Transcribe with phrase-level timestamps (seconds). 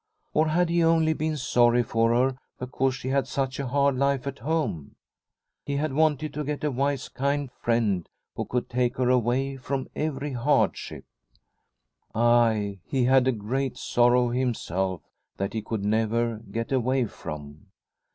[0.33, 4.25] Or had he only been sorry for her because she had such a hard life
[4.25, 4.95] at home?
[5.63, 9.91] He had wanted to get a wise kind friend who could take her away from
[9.95, 11.05] every hardship.
[12.15, 15.03] Ay, he had a great sorrow himself
[15.37, 17.67] that he could never get away from